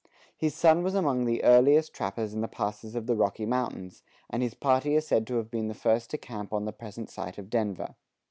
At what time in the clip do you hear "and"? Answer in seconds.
4.31-4.41